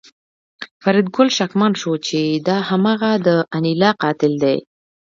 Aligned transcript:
فریدګل 0.83 1.27
شکمن 1.37 1.71
شو 1.81 1.93
چې 2.07 2.19
دا 2.47 2.57
هماغه 2.69 3.11
د 3.25 3.27
انیلا 3.55 3.89
قاتل 4.01 4.33
دی 4.43 4.57